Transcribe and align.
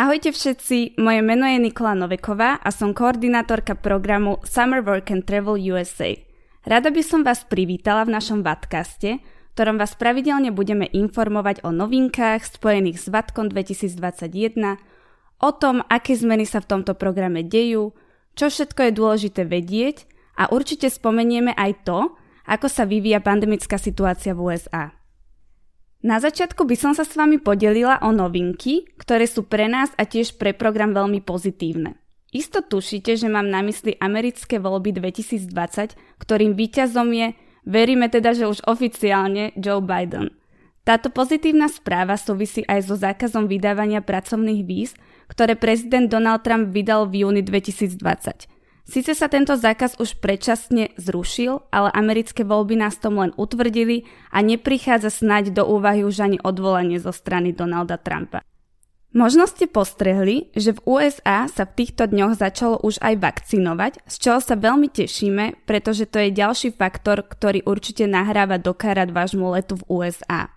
Ahojte 0.00 0.32
všetci, 0.32 0.96
moje 0.96 1.20
meno 1.20 1.44
je 1.44 1.60
Nikola 1.60 1.92
Noveková 1.92 2.56
a 2.56 2.72
som 2.72 2.96
koordinátorka 2.96 3.76
programu 3.76 4.40
Summer 4.48 4.80
Work 4.80 5.12
and 5.12 5.28
Travel 5.28 5.60
USA. 5.60 6.16
Rada 6.64 6.88
by 6.88 7.04
som 7.04 7.20
vás 7.20 7.44
privítala 7.44 8.08
v 8.08 8.16
našom 8.16 8.40
Vatkaste, 8.40 9.20
ktorom 9.52 9.76
vás 9.76 9.92
pravidelne 10.00 10.56
budeme 10.56 10.88
informovať 10.88 11.68
o 11.68 11.76
novinkách 11.76 12.40
spojených 12.48 12.96
s 12.96 13.06
Vatkom 13.12 13.52
2021, 13.52 14.80
o 15.36 15.50
tom, 15.52 15.84
aké 15.84 16.16
zmeny 16.16 16.48
sa 16.48 16.64
v 16.64 16.80
tomto 16.80 16.96
programe 16.96 17.44
dejú, 17.44 17.92
čo 18.40 18.48
všetko 18.48 18.80
je 18.88 18.92
dôležité 18.96 19.44
vedieť 19.44 20.08
a 20.40 20.48
určite 20.48 20.88
spomenieme 20.88 21.52
aj 21.52 21.84
to, 21.84 22.16
ako 22.48 22.72
sa 22.72 22.88
vyvíja 22.88 23.20
pandemická 23.20 23.76
situácia 23.76 24.32
v 24.32 24.48
USA. 24.48 24.96
Na 26.00 26.16
začiatku 26.16 26.64
by 26.64 26.76
som 26.80 26.92
sa 26.96 27.04
s 27.04 27.12
vami 27.12 27.36
podelila 27.36 28.00
o 28.00 28.08
novinky, 28.08 28.88
ktoré 28.96 29.28
sú 29.28 29.44
pre 29.44 29.68
nás 29.68 29.92
a 30.00 30.08
tiež 30.08 30.40
pre 30.40 30.56
program 30.56 30.96
veľmi 30.96 31.20
pozitívne. 31.20 32.00
Isto 32.32 32.64
tušíte, 32.64 33.20
že 33.20 33.28
mám 33.28 33.52
na 33.52 33.60
mysli 33.60 34.00
americké 34.00 34.56
voľby 34.56 34.96
2020, 34.96 35.52
ktorým 36.16 36.56
víťazom 36.56 37.10
je, 37.12 37.28
veríme 37.68 38.08
teda, 38.08 38.32
že 38.32 38.48
už 38.48 38.64
oficiálne, 38.64 39.52
Joe 39.60 39.84
Biden. 39.84 40.32
Táto 40.88 41.12
pozitívna 41.12 41.68
správa 41.68 42.16
súvisí 42.16 42.64
aj 42.64 42.80
so 42.88 42.96
zákazom 42.96 43.44
vydávania 43.44 44.00
pracovných 44.00 44.64
víz, 44.64 44.96
ktoré 45.28 45.52
prezident 45.52 46.08
Donald 46.08 46.40
Trump 46.40 46.72
vydal 46.72 47.12
v 47.12 47.28
júni 47.28 47.44
2020. 47.44 48.59
Sice 48.90 49.14
sa 49.14 49.30
tento 49.30 49.54
zákaz 49.54 50.02
už 50.02 50.18
predčasne 50.18 50.90
zrušil, 50.98 51.62
ale 51.70 51.94
americké 51.94 52.42
voľby 52.42 52.74
nás 52.74 52.98
tom 52.98 53.22
len 53.22 53.30
utvrdili 53.38 54.02
a 54.34 54.42
neprichádza 54.42 55.14
snáď 55.14 55.54
do 55.54 55.62
úvahy 55.62 56.02
už 56.02 56.18
ani 56.18 56.38
odvolanie 56.42 56.98
zo 56.98 57.14
strany 57.14 57.54
Donalda 57.54 58.02
Trumpa. 58.02 58.42
Možno 59.14 59.46
ste 59.46 59.70
postrehli, 59.70 60.50
že 60.58 60.74
v 60.74 60.82
USA 60.98 61.46
sa 61.46 61.70
v 61.70 61.82
týchto 61.82 62.10
dňoch 62.10 62.34
začalo 62.34 62.82
už 62.82 62.98
aj 62.98 63.14
vakcinovať, 63.22 63.92
z 64.10 64.16
čoho 64.26 64.42
sa 64.42 64.58
veľmi 64.58 64.90
tešíme, 64.90 65.70
pretože 65.70 66.10
to 66.10 66.18
je 66.26 66.34
ďalší 66.34 66.74
faktor, 66.74 67.22
ktorý 67.22 67.62
určite 67.70 68.10
nahráva 68.10 68.58
do 68.58 68.74
vášmu 68.74 69.54
letu 69.54 69.78
v 69.78 69.86
USA. 69.86 70.50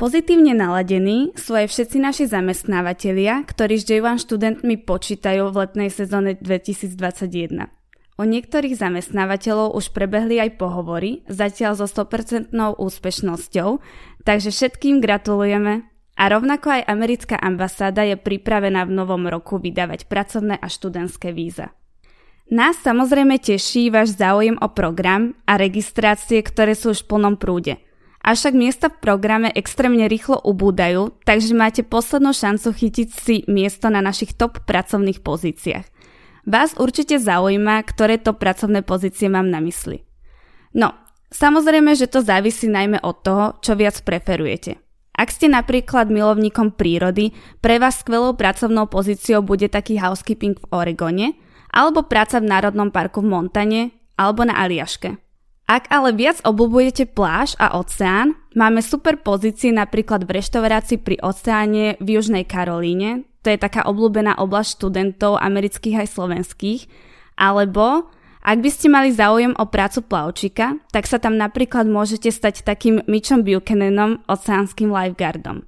Pozitívne 0.00 0.56
naladení 0.56 1.36
sú 1.36 1.52
aj 1.52 1.68
všetci 1.68 2.00
naši 2.00 2.24
zamestnávateľia, 2.24 3.44
ktorí 3.44 3.76
s 3.76 3.84
J1 3.84 4.24
študentmi 4.24 4.80
počítajú 4.88 5.52
v 5.52 5.56
letnej 5.68 5.92
sezóne 5.92 6.32
2021. 6.32 7.68
O 8.16 8.24
niektorých 8.24 8.72
zamestnávateľov 8.72 9.76
už 9.76 9.92
prebehli 9.92 10.40
aj 10.40 10.56
pohovory, 10.56 11.20
zatiaľ 11.28 11.76
so 11.76 11.84
100% 11.84 12.56
úspešnosťou, 12.56 13.68
takže 14.24 14.48
všetkým 14.48 15.04
gratulujeme 15.04 15.84
a 16.16 16.24
rovnako 16.28 16.80
aj 16.80 16.88
americká 16.88 17.36
ambasáda 17.36 18.04
je 18.08 18.16
pripravená 18.16 18.88
v 18.88 18.96
novom 18.96 19.28
roku 19.28 19.60
vydávať 19.60 20.08
pracovné 20.08 20.56
a 20.56 20.72
študentské 20.72 21.36
víza. 21.36 21.76
Nás 22.48 22.80
samozrejme 22.80 23.40
teší 23.40 23.92
váš 23.92 24.16
záujem 24.16 24.56
o 24.60 24.68
program 24.72 25.36
a 25.44 25.60
registrácie, 25.60 26.40
ktoré 26.40 26.72
sú 26.72 26.96
už 26.96 27.04
v 27.04 27.08
plnom 27.12 27.36
prúde– 27.36 27.76
Avšak 28.22 28.54
miesta 28.54 28.86
v 28.86 29.02
programe 29.02 29.50
extrémne 29.50 30.06
rýchlo 30.06 30.38
ubúdajú, 30.46 31.10
takže 31.26 31.58
máte 31.58 31.82
poslednú 31.82 32.30
šancu 32.30 32.70
chytiť 32.70 33.08
si 33.10 33.42
miesto 33.50 33.90
na 33.90 33.98
našich 33.98 34.38
top 34.38 34.62
pracovných 34.62 35.26
pozíciách. 35.26 35.86
Vás 36.46 36.74
určite 36.78 37.18
zaujíma, 37.18 37.82
ktoré 37.82 38.22
to 38.22 38.34
pracovné 38.34 38.86
pozície 38.86 39.26
mám 39.26 39.50
na 39.50 39.58
mysli. 39.58 40.06
No, 40.70 40.94
samozrejme, 41.34 41.98
že 41.98 42.06
to 42.06 42.22
závisí 42.22 42.70
najmä 42.70 43.02
od 43.02 43.16
toho, 43.26 43.44
čo 43.58 43.74
viac 43.74 43.98
preferujete. 44.06 44.78
Ak 45.12 45.34
ste 45.34 45.50
napríklad 45.50 46.08
milovníkom 46.08 46.78
prírody, 46.78 47.34
pre 47.58 47.82
vás 47.82 48.00
skvelou 48.00 48.38
pracovnou 48.38 48.86
pozíciou 48.86 49.42
bude 49.42 49.66
taký 49.66 49.98
housekeeping 49.98 50.56
v 50.56 50.66
Oregone, 50.70 51.26
alebo 51.74 52.06
práca 52.06 52.38
v 52.38 52.48
Národnom 52.48 52.94
parku 52.94 53.18
v 53.22 53.30
Montane, 53.34 53.82
alebo 54.14 54.46
na 54.46 54.62
Aliaške. 54.62 55.31
Ak 55.72 55.88
ale 55.88 56.12
viac 56.12 56.36
obľúbujete 56.44 57.08
pláž 57.16 57.56
a 57.56 57.80
oceán, 57.80 58.36
máme 58.52 58.84
super 58.84 59.16
pozície 59.16 59.72
napríklad 59.72 60.28
v 60.28 60.36
reštaurácii 60.36 61.00
pri 61.00 61.16
oceáne 61.24 61.96
v 61.96 62.20
Južnej 62.20 62.44
Karolíne, 62.44 63.24
to 63.40 63.48
je 63.48 63.56
taká 63.56 63.88
obľúbená 63.88 64.36
oblasť 64.36 64.68
študentov 64.76 65.40
amerických 65.40 66.04
aj 66.04 66.08
slovenských, 66.12 66.80
alebo 67.40 68.12
ak 68.44 68.58
by 68.60 68.68
ste 68.68 68.92
mali 68.92 69.16
záujem 69.16 69.56
o 69.56 69.64
prácu 69.64 70.04
plavčika, 70.04 70.76
tak 70.92 71.08
sa 71.08 71.16
tam 71.16 71.40
napríklad 71.40 71.88
môžete 71.88 72.28
stať 72.28 72.68
takým 72.68 73.00
Mitchom 73.08 73.40
Buchananom, 73.40 74.20
oceánskym 74.28 74.92
lifeguardom. 74.92 75.64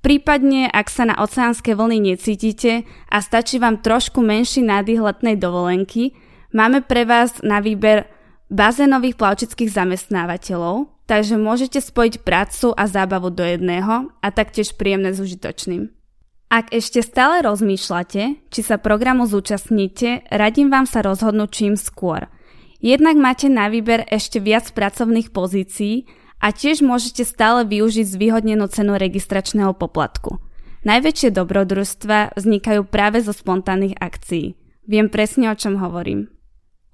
Prípadne, 0.00 0.72
ak 0.72 0.88
sa 0.88 1.04
na 1.04 1.20
oceánske 1.20 1.76
vlny 1.76 2.16
necítite 2.16 2.88
a 3.12 3.20
stačí 3.20 3.60
vám 3.60 3.84
trošku 3.84 4.24
menší 4.24 4.64
nádych 4.64 5.04
letnej 5.04 5.36
dovolenky, 5.36 6.16
máme 6.56 6.80
pre 6.80 7.04
vás 7.04 7.44
na 7.44 7.60
výber 7.60 8.13
bazénových 8.52 9.16
plavčických 9.16 9.70
zamestnávateľov, 9.72 10.90
takže 11.04 11.36
môžete 11.36 11.80
spojiť 11.80 12.24
prácu 12.24 12.72
a 12.76 12.84
zábavu 12.88 13.28
do 13.32 13.44
jedného 13.44 14.12
a 14.20 14.28
taktiež 14.32 14.76
príjemné 14.76 15.12
s 15.12 15.20
užitočným. 15.20 15.92
Ak 16.52 16.70
ešte 16.70 17.02
stále 17.02 17.42
rozmýšľate, 17.42 18.46
či 18.52 18.60
sa 18.62 18.78
programu 18.78 19.26
zúčastníte, 19.26 20.22
radím 20.30 20.70
vám 20.70 20.86
sa 20.86 21.02
rozhodnúť 21.02 21.50
čím 21.50 21.74
skôr. 21.74 22.30
Jednak 22.84 23.16
máte 23.16 23.48
na 23.48 23.72
výber 23.72 24.04
ešte 24.06 24.38
viac 24.38 24.68
pracovných 24.70 25.32
pozícií 25.32 26.04
a 26.38 26.52
tiež 26.52 26.84
môžete 26.84 27.24
stále 27.24 27.64
využiť 27.64 28.04
zvýhodnenú 28.04 28.68
cenu 28.68 29.00
registračného 29.00 29.72
poplatku. 29.72 30.36
Najväčšie 30.84 31.32
dobrodružstva 31.32 32.36
vznikajú 32.36 32.84
práve 32.84 33.24
zo 33.24 33.32
spontánnych 33.32 33.96
akcií. 33.96 34.52
Viem 34.84 35.08
presne 35.08 35.48
o 35.48 35.56
čom 35.56 35.80
hovorím. 35.80 36.33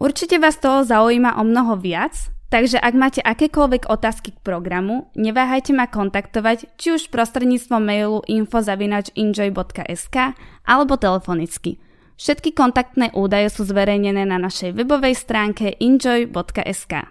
Určite 0.00 0.40
vás 0.40 0.56
toho 0.56 0.80
zaujíma 0.80 1.36
o 1.36 1.44
mnoho 1.44 1.76
viac, 1.76 2.32
takže 2.48 2.80
ak 2.80 2.94
máte 2.96 3.20
akékoľvek 3.20 3.92
otázky 3.92 4.32
k 4.32 4.40
programu, 4.40 5.12
neváhajte 5.12 5.76
ma 5.76 5.84
kontaktovať 5.92 6.72
či 6.80 6.96
už 6.96 7.12
prostredníctvom 7.12 7.84
mailu 7.84 8.24
info.enjoy.sk 8.24 10.16
alebo 10.64 10.96
telefonicky. 10.96 11.76
Všetky 12.16 12.56
kontaktné 12.56 13.12
údaje 13.12 13.52
sú 13.52 13.68
zverejnené 13.68 14.24
na 14.24 14.40
našej 14.40 14.72
webovej 14.72 15.20
stránke 15.20 15.76
enjoy.sk. 15.76 17.04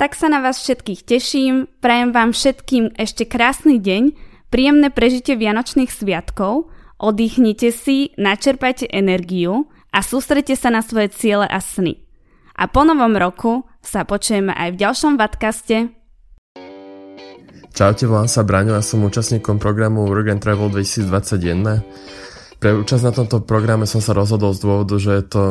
Tak 0.00 0.16
sa 0.16 0.32
na 0.32 0.40
vás 0.40 0.64
všetkých 0.64 1.04
teším, 1.04 1.68
prajem 1.84 2.16
vám 2.16 2.32
všetkým 2.32 2.96
ešte 2.96 3.28
krásny 3.28 3.76
deň, 3.76 4.16
príjemné 4.48 4.88
prežitie 4.88 5.36
Vianočných 5.36 5.92
sviatkov, 5.92 6.72
oddychnite 6.96 7.68
si, 7.68 8.16
načerpajte 8.16 8.88
energiu 8.88 9.68
a 9.92 10.00
sústrete 10.00 10.56
sa 10.56 10.72
na 10.72 10.80
svoje 10.80 11.12
ciele 11.12 11.44
a 11.44 11.60
sny. 11.60 12.09
A 12.60 12.68
po 12.68 12.84
novom 12.84 13.16
roku 13.16 13.64
sa 13.80 14.04
počujeme 14.04 14.52
aj 14.52 14.76
v 14.76 14.80
ďalšom 14.84 15.16
Vatkaste. 15.16 15.96
Čaute, 17.72 18.04
volám 18.04 18.28
sa 18.28 18.44
Braňo 18.44 18.76
a 18.76 18.84
som 18.84 19.00
účastníkom 19.00 19.56
programu 19.56 20.04
Work 20.04 20.28
and 20.28 20.44
Travel 20.44 20.68
2021. 20.68 21.80
Pre 22.60 22.70
účasť 22.84 23.04
na 23.08 23.12
tomto 23.16 23.40
programe 23.48 23.88
som 23.88 24.04
sa 24.04 24.12
rozhodol 24.12 24.52
z 24.52 24.60
dôvodu, 24.60 24.92
že 25.00 25.12
je 25.16 25.24
to 25.24 25.42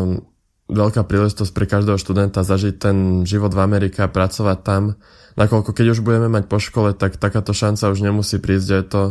veľká 0.70 1.02
príležitosť 1.10 1.50
pre 1.50 1.66
každého 1.66 1.98
študenta 1.98 2.46
zažiť 2.46 2.78
ten 2.78 3.26
život 3.26 3.58
v 3.58 3.66
Amerike 3.66 4.06
a 4.06 4.14
pracovať 4.14 4.58
tam. 4.62 5.02
Nakoľko 5.34 5.74
keď 5.74 5.98
už 5.98 6.06
budeme 6.06 6.30
mať 6.30 6.46
po 6.46 6.62
škole, 6.62 6.94
tak 6.94 7.18
takáto 7.18 7.58
šanca 7.58 7.90
už 7.90 8.06
nemusí 8.06 8.38
prísť, 8.38 8.70
je 8.70 8.84
to 8.86 9.02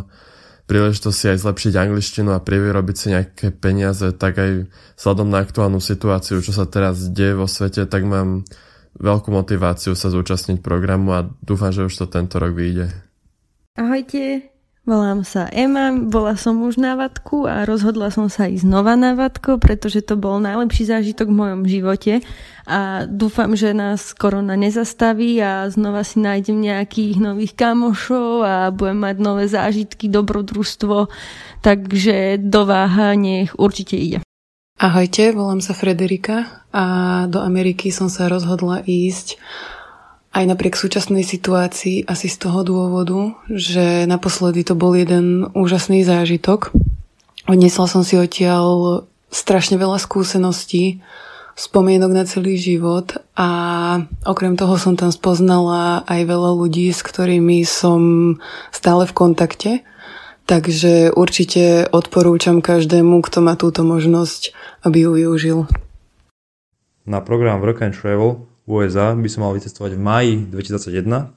príležitosť 0.69 1.17
si 1.17 1.27
aj 1.33 1.39
zlepšiť 1.43 1.75
angličtinu 1.75 2.31
a 2.37 2.45
privyrobiť 2.45 2.97
si 2.97 3.06
nejaké 3.17 3.47
peniaze, 3.56 4.05
tak 4.12 4.37
aj 4.37 4.51
vzhľadom 5.01 5.33
na 5.33 5.41
aktuálnu 5.41 5.81
situáciu, 5.81 6.45
čo 6.45 6.53
sa 6.53 6.69
teraz 6.69 7.09
deje 7.09 7.34
vo 7.34 7.49
svete, 7.49 7.89
tak 7.89 8.05
mám 8.05 8.45
veľkú 9.01 9.33
motiváciu 9.33 9.97
sa 9.97 10.12
zúčastniť 10.12 10.61
programu 10.61 11.17
a 11.17 11.26
dúfam, 11.41 11.73
že 11.73 11.88
už 11.88 11.94
to 11.94 12.06
tento 12.06 12.37
rok 12.37 12.53
vyjde. 12.53 12.93
Ahojte, 13.79 14.53
Volám 14.88 15.20
sa 15.20 15.44
Ema, 15.52 15.93
bola 15.93 16.32
som 16.32 16.64
už 16.64 16.81
na 16.81 16.96
vatku 16.96 17.44
a 17.44 17.69
rozhodla 17.69 18.08
som 18.08 18.32
sa 18.32 18.49
ísť 18.49 18.64
znova 18.64 18.96
na 18.96 19.12
vatko, 19.12 19.61
pretože 19.61 20.00
to 20.00 20.17
bol 20.17 20.40
najlepší 20.40 20.88
zážitok 20.88 21.29
v 21.29 21.38
mojom 21.44 21.62
živote 21.69 22.25
a 22.64 23.05
dúfam, 23.05 23.52
že 23.52 23.76
nás 23.76 24.17
korona 24.17 24.56
nezastaví 24.56 25.44
a 25.44 25.69
znova 25.69 26.08
si 26.08 26.25
nájdem 26.25 26.56
nejakých 26.64 27.20
nových 27.20 27.52
kamošov 27.52 28.49
a 28.49 28.73
budem 28.73 28.96
mať 28.96 29.17
nové 29.20 29.44
zážitky, 29.44 30.08
dobrodružstvo, 30.08 31.12
takže 31.61 32.41
do 32.41 32.64
váha 32.64 33.12
nech 33.12 33.52
určite 33.61 33.93
ide. 33.93 34.19
Ahojte, 34.81 35.37
volám 35.37 35.61
sa 35.61 35.76
Frederika 35.76 36.64
a 36.73 36.84
do 37.29 37.44
Ameriky 37.44 37.93
som 37.93 38.08
sa 38.08 38.25
rozhodla 38.25 38.81
ísť 38.88 39.37
aj 40.38 40.44
napriek 40.46 40.79
súčasnej 40.79 41.26
situácii 41.26 42.06
asi 42.06 42.31
z 42.31 42.37
toho 42.46 42.62
dôvodu, 42.62 43.35
že 43.50 44.06
naposledy 44.06 44.62
to 44.62 44.79
bol 44.79 44.94
jeden 44.94 45.50
úžasný 45.50 46.06
zážitok. 46.06 46.70
Odnesla 47.50 47.90
som 47.90 48.06
si 48.06 48.14
odtiaľ 48.14 49.02
strašne 49.35 49.75
veľa 49.75 49.99
skúseností, 49.99 51.02
spomienok 51.58 52.12
na 52.14 52.23
celý 52.23 52.55
život 52.55 53.19
a 53.35 53.50
okrem 54.23 54.55
toho 54.55 54.79
som 54.79 54.94
tam 54.94 55.11
spoznala 55.11 56.06
aj 56.06 56.23
veľa 56.23 56.55
ľudí, 56.55 56.87
s 56.94 57.02
ktorými 57.02 57.67
som 57.67 58.00
stále 58.70 59.11
v 59.11 59.17
kontakte. 59.19 59.70
Takže 60.46 61.12
určite 61.19 61.91
odporúčam 61.91 62.62
každému, 62.62 63.20
kto 63.26 63.43
má 63.43 63.58
túto 63.58 63.82
možnosť, 63.82 64.55
aby 64.87 65.05
ju 65.05 65.11
využil. 65.19 65.58
Na 67.05 67.20
program 67.20 67.58
Work 67.58 67.82
and 67.82 67.93
Travel 67.93 68.49
USA 68.69 69.17
by 69.17 69.29
som 69.32 69.49
mal 69.49 69.56
vycestovať 69.56 69.97
v 69.97 70.00
máji 70.00 70.32
2021 70.53 71.32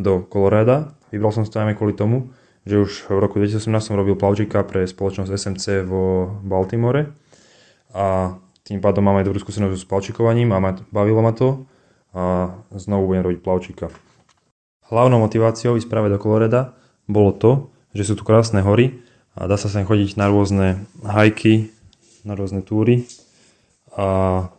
do 0.00 0.24
Colorada. 0.32 0.96
Vybral 1.12 1.28
som 1.28 1.44
to 1.44 1.60
najmä 1.60 1.76
kvôli 1.76 1.92
tomu, 1.92 2.32
že 2.64 2.80
už 2.80 2.90
v 3.12 3.20
roku 3.20 3.36
2018 3.36 3.68
som 3.84 4.00
robil 4.00 4.16
plavčíka 4.16 4.64
pre 4.64 4.88
spoločnosť 4.88 5.28
SMC 5.28 5.64
vo 5.84 6.32
Baltimore 6.40 7.12
a 7.92 8.32
tým 8.64 8.80
pádom 8.80 9.04
mám 9.04 9.20
aj 9.20 9.28
dobrú 9.28 9.44
skúsenosť 9.44 9.76
s 9.76 9.84
plavčíkovaním 9.84 10.56
a 10.56 10.80
bavilo 10.88 11.20
ma 11.20 11.36
to 11.36 11.68
a 12.16 12.56
znovu 12.72 13.12
budem 13.12 13.28
robiť 13.28 13.40
plavčíka. 13.44 13.86
Hlavnou 14.88 15.20
motiváciou 15.20 15.76
ísť 15.76 15.86
práve 15.86 16.08
do 16.08 16.16
Colorada 16.16 16.72
bolo 17.04 17.36
to, 17.36 17.50
že 17.92 18.08
sú 18.08 18.14
tu 18.16 18.24
krásne 18.24 18.64
hory 18.64 19.04
a 19.36 19.44
dá 19.44 19.60
sa 19.60 19.68
sem 19.68 19.84
chodiť 19.84 20.16
na 20.16 20.32
rôzne 20.32 20.88
hajky, 21.04 21.70
na 22.24 22.32
rôzne 22.32 22.64
túry 22.64 23.04
a 24.00 24.08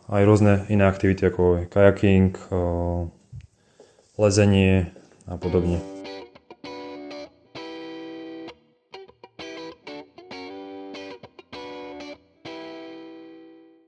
aj 0.06 0.22
rôzne 0.22 0.54
iné 0.70 0.86
aktivity 0.86 1.26
ako 1.26 1.66
kajaking, 1.66 2.38
lezenie 4.14 4.94
a 5.26 5.34
podobne. 5.34 5.91